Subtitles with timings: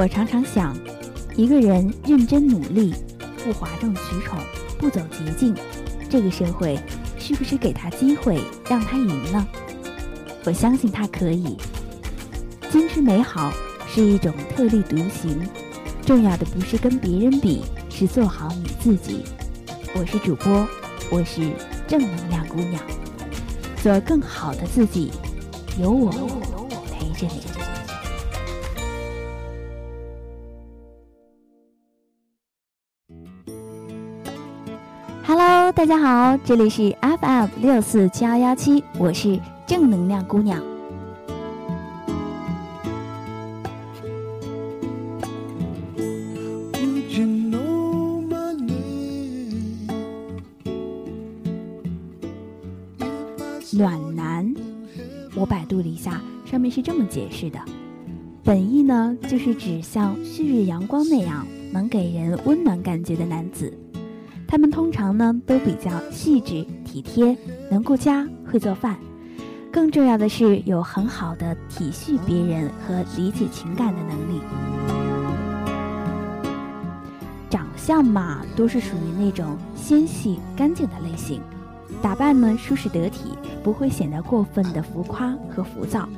[0.00, 0.74] 我常常想，
[1.36, 2.94] 一个人认真努力，
[3.44, 4.38] 不哗众取宠，
[4.78, 5.54] 不走捷径，
[6.08, 6.80] 这个社会
[7.18, 9.46] 是不是给他机会让他赢呢？
[10.46, 11.54] 我相信他可以。
[12.70, 13.52] 坚持美好
[13.86, 15.38] 是一种特立独行，
[16.06, 19.22] 重要的不是跟别人比，是做好你自己。
[19.94, 20.66] 我是主播，
[21.10, 21.42] 我是
[21.86, 22.82] 正能量姑娘，
[23.82, 25.12] 做更好的自己，
[25.78, 26.10] 有我
[26.90, 27.69] 陪着你。
[35.72, 39.38] 大家好，这里是 FM 六四七幺幺七，我是
[39.68, 40.60] 正能量姑娘。
[53.72, 54.52] 暖男，
[55.36, 57.60] 我百度了一下，上面是这么解释的：
[58.42, 63.72] 本意呢，就是指像旭日阳光那样能给人温暖感觉的男子。
[64.50, 67.36] 他们通常呢都比较细致体贴，
[67.70, 68.98] 能顾家，会做饭，
[69.70, 74.40] 更重要的是有很好的体恤别人和理解情感的能力。
[77.48, 81.40] 长相嘛，都是属于那种纤细干净的类型，
[82.02, 86.08] 打扮呢舒适得体，不会显得过分的浮夸和浮躁。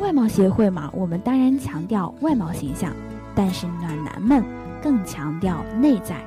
[0.00, 2.92] 外貌协会嘛，我们当然强调外貌形象，
[3.36, 4.44] 但是暖男们
[4.82, 6.20] 更强调内在。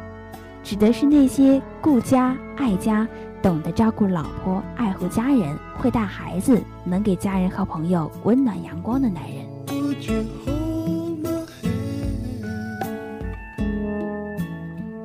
[0.63, 3.07] 指的是那些顾家、爱家、
[3.41, 9.45] 懂得照顾老婆、爱护家人、会带孩子、能给家人和朋友温暖阳光的男人。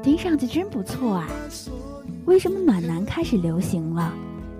[0.02, 1.26] 听上去真不错啊！
[2.26, 4.12] 为什么暖男开始流行了？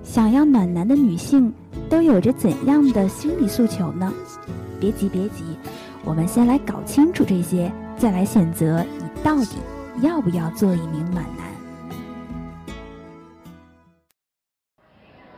[0.02, 1.52] 想要暖男的女性
[1.88, 4.12] 都有着怎样的心理诉求呢？
[4.80, 5.44] 别急，别急，
[6.04, 9.56] 我们先来搞清楚这些，再来选择你到底。
[10.02, 11.46] 要不要做一名暖男？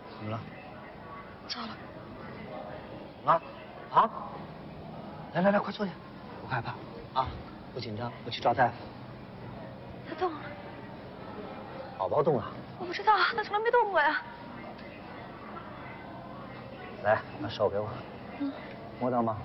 [0.09, 0.41] 怎么了？
[1.47, 1.69] 糟了！
[3.27, 3.43] 啊
[3.93, 4.11] 啊！
[5.35, 5.93] 来来来，快坐下，
[6.41, 6.75] 不害怕
[7.21, 7.29] 啊，
[7.75, 8.75] 不紧张，我去找大夫。
[10.09, 10.41] 他动了。
[11.99, 12.45] 宝宝动了？
[12.79, 14.23] 我不知道，他从来没动过呀。
[17.05, 17.89] 来，把手给我。
[18.41, 18.51] 嗯。
[18.99, 19.37] 摸到吗？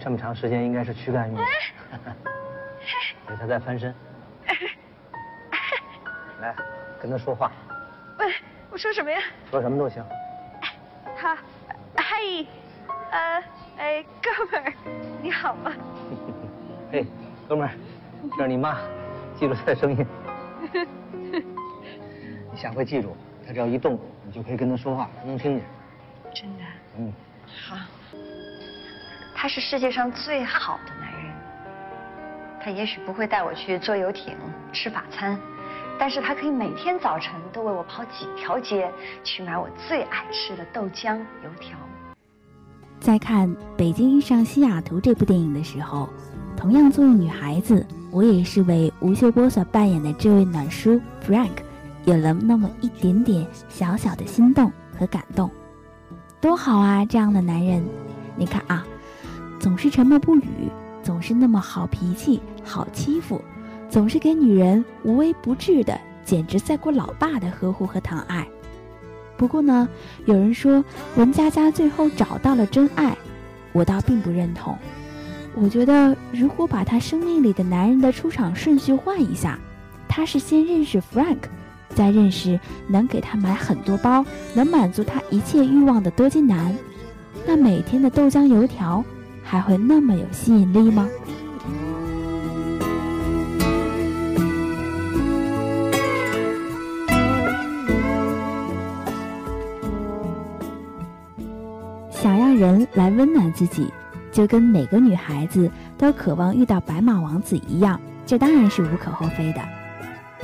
[0.00, 1.44] 这么长时间应该是躯干运动。
[3.28, 3.94] 给他在翻身，
[6.40, 6.54] 来
[7.00, 7.50] 跟他说话。
[8.18, 8.32] 喂，
[8.70, 9.20] 我说什么呀？
[9.50, 10.04] 说什么都行。
[11.16, 11.36] 他，
[11.96, 12.16] 嗨，
[13.10, 13.42] 呃，
[13.78, 14.72] 哎，哥们儿，
[15.22, 15.72] 你好吗？
[16.92, 17.06] 嘿，
[17.48, 17.74] 哥们儿，
[18.36, 18.78] 这是你妈，
[19.38, 20.06] 记住她的声音。
[22.52, 23.16] 你下回记住，
[23.46, 25.64] 她只要一动，你就可以跟她说话，她能听见。
[26.34, 26.64] 真的？
[26.98, 27.12] 嗯。
[27.46, 27.76] 好。
[29.40, 31.07] 他是世界上最好的男人。
[32.68, 34.34] 他也许不会带我去坐游艇、
[34.74, 35.40] 吃法餐，
[35.98, 38.92] 但是他可以每天早晨都为我跑几条街
[39.24, 41.78] 去买我最爱吃的豆浆、油条。
[43.00, 46.10] 在看《北京遇上西雅图》这部电影的时候，
[46.58, 51.62] 同样作为女孩子，我也是为吴秀波所扮演的这位暖叔 Frank
[52.04, 55.50] 有了那么一点点小小的心动和感动。
[56.38, 57.82] 多好啊，这样的男人！
[58.36, 58.84] 你看啊，
[59.58, 60.70] 总是沉默不语。
[61.08, 63.40] 总是那么好脾气、好欺负，
[63.88, 68.46] 总是给女人无微不至的，简直赛过老爸的呵护和疼爱。
[69.34, 69.88] 不过呢，
[70.26, 70.84] 有人说
[71.16, 73.16] 文佳佳最后找到了真爱，
[73.72, 74.76] 我倒并不认同。
[75.54, 79.58] 我觉得，如果把她生命里的男人的出场顺序换一下，
[80.10, 81.38] 她是先认识 Frank，
[81.94, 86.76] 再认识能给她买很多包、能满足她一切欲望的多金男，
[87.46, 89.02] 那每天的豆浆油条。
[89.50, 91.08] 还会那么有吸引力吗？
[102.10, 103.90] 想让人来温暖自己，
[104.30, 109.62] 就跟每个女孩子都渴望遇到白马王子一样，这当然是无可厚非的。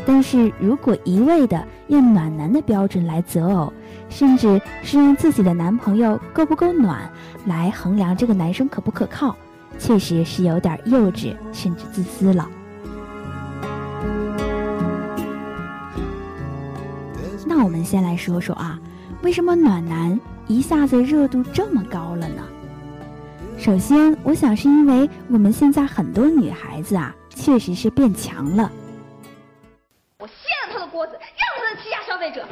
[0.07, 3.73] 但是如果一味的用暖男的标准来择偶，
[4.09, 7.11] 甚至是用自己的男朋友够不够暖
[7.47, 9.37] 来衡量这个男生可不可靠，
[9.79, 12.49] 确实是有点幼稚，甚至自私了。
[17.47, 18.79] 那我们先来说说啊，
[19.23, 22.43] 为什么暖男一下子热度这么高了呢？
[23.57, 28.71] 首先，我想是因为我们现在很多女孩子啊，确实是变强了。
[32.25, 32.41] 再者。
[32.41, 32.49] 哼。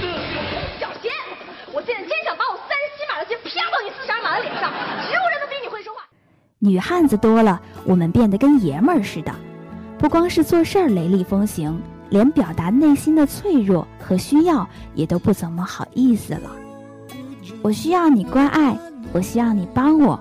[0.00, 0.40] 住手
[0.80, 1.12] 小贤
[1.72, 4.72] 我现在真想把我三十七码的鞋啪到你四十二码的脸上
[5.06, 6.02] 植有人都比你会说话。
[6.58, 9.32] 女汉子多了我们变得跟爷们儿似的。
[9.96, 16.50] 不光是做事雷厉风行连表达内心的脆弱和需要也都不怎么好意思了。
[17.62, 18.76] 我需要你关爱
[19.12, 20.18] 我需要你帮我。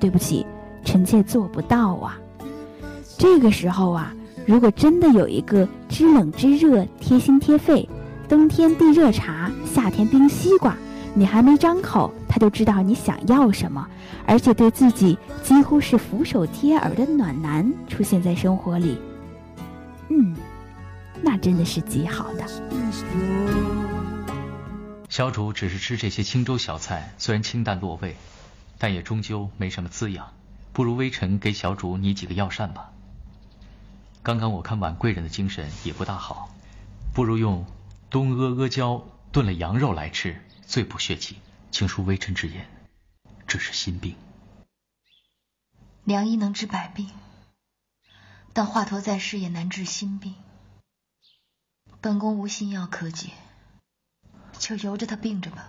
[0.00, 0.46] 对不起
[0.82, 2.18] 臣妾做不到啊。
[3.20, 4.14] 这个时候啊，
[4.46, 7.86] 如果真的有一个知冷知热、贴心贴肺，
[8.26, 10.74] 冬天递热茶，夏天冰西瓜，
[11.12, 13.86] 你还没张口，他就知道你想要什么，
[14.26, 18.96] 而且对自己几乎是俯首贴耳的暖男出现在生活里，
[20.08, 20.34] 嗯，
[21.20, 22.44] 那真的是极好的。
[25.10, 28.16] 小主只是吃这些清粥小菜，虽然清淡落胃，
[28.78, 30.26] 但也终究没什么滋养，
[30.72, 32.90] 不如微臣给小主拟几个药膳吧。
[34.22, 36.50] 刚刚我看婉贵人的精神也不大好，
[37.14, 37.64] 不如用
[38.10, 39.02] 东阿阿胶
[39.32, 41.38] 炖了羊肉来吃，最补血气。
[41.72, 42.68] 请恕微臣直言，
[43.46, 44.16] 这是心病。
[46.02, 47.08] 良医能治百病，
[48.52, 50.34] 但华佗在世也难治心病。
[52.00, 53.30] 本宫无心药可解，
[54.58, 55.68] 就由着他病着吧。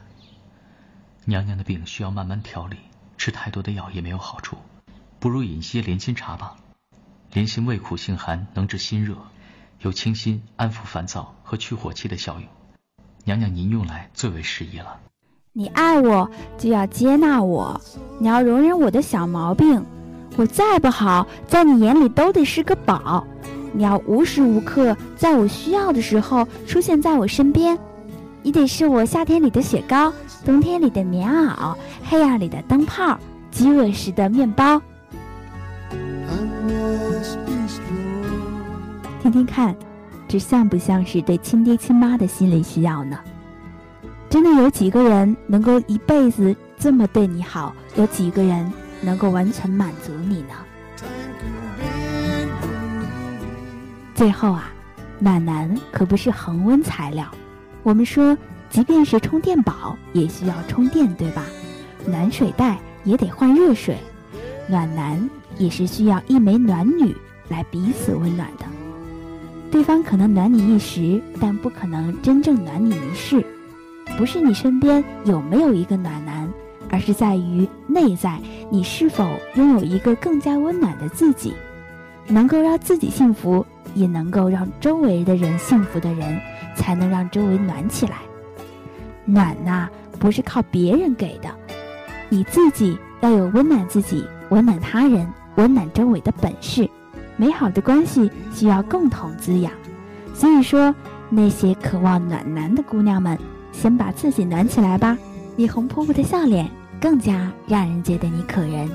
[1.26, 2.78] 娘娘的病需要慢慢调理，
[3.18, 4.58] 吃太多的药也没有好处，
[5.20, 6.58] 不如饮些莲心茶吧。
[7.34, 9.16] 莲心味苦性寒，能治心热，
[9.80, 12.44] 有清心、安抚烦躁和去火气的效用。
[13.24, 15.00] 娘娘您用来最为适宜了。
[15.54, 17.80] 你爱我就要接纳我，
[18.20, 19.82] 你要容忍我的小毛病。
[20.36, 23.26] 我再不好，在你眼里都得是个宝。
[23.72, 27.80] 你要无时无刻在我需要的时候出现在我身边。
[28.44, 30.12] 你得是我夏天里的雪糕，
[30.44, 33.18] 冬天里的棉袄，黑暗里的灯泡，
[33.52, 34.82] 饥饿时的面包。
[39.22, 39.76] 听听看，
[40.28, 43.20] 这像不像是对亲爹亲妈的心理需要呢？
[44.30, 47.74] 真的有几个人能够一辈子这么对你好？
[47.96, 48.72] 有几个人
[49.02, 50.56] 能够完全满足你呢？
[54.16, 54.72] 最后啊，
[55.20, 57.26] 暖男可不是恒温材料。
[57.84, 58.38] 我们说，
[58.70, 61.46] 即便是充电宝也需要充电，对吧？
[62.06, 63.98] 暖水袋也得换热水，
[64.68, 67.16] 暖男也是需要一枚暖女
[67.50, 68.66] 来彼此温暖的。
[69.72, 73.46] 对方可能暖你一时，但不可能真正暖你一世。
[74.18, 76.52] 不是你身边有没有一个暖男，
[76.90, 78.38] 而是在于内在
[78.70, 79.26] 你是否
[79.56, 81.54] 拥有一个更加温暖的自己，
[82.28, 83.66] 能够让自己幸福，
[83.96, 86.38] 也能够让周围的人幸福的人，
[86.76, 88.18] 才能让周围暖起来。
[89.24, 89.88] 暖呐，
[90.20, 91.50] 不是靠别人给的，
[92.28, 95.26] 你自己要有温暖自己、温暖他人、
[95.56, 96.90] 温暖周围的本事。
[97.38, 99.72] 美好的关系需要共同滋养，
[100.34, 100.94] 所以说，
[101.30, 103.38] 那些渴望暖男的姑娘们，
[103.72, 105.18] 先把自己暖起来吧。
[105.56, 106.70] 你红扑扑的笑脸
[107.00, 108.90] 更加让人觉得你可人。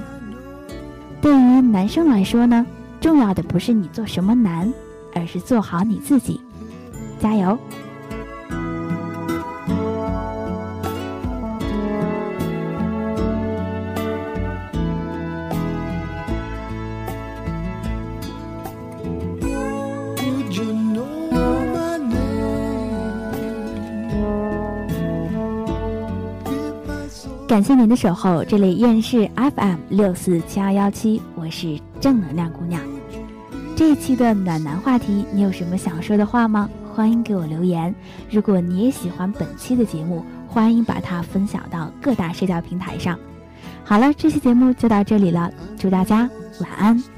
[1.20, 2.64] 对于男生来说呢，
[3.00, 4.73] 重要的不是你做什么难，
[5.14, 6.41] 而是做好你自己。
[7.19, 7.58] 加油！
[27.56, 32.79] 感谢您的守候，这里依然是 FM 六四七二幺七，我是正能量姑娘。
[33.75, 36.69] 这一期的暖男话题，你有什么想说的话吗？
[36.94, 37.94] 欢迎给我留言。
[38.31, 43.19] 如果你也喜欢本期的节目，欢迎把它分享到各大社交平台上。
[43.84, 46.29] 好了，这期节目就到这里了，祝大家
[46.60, 47.16] 晚安。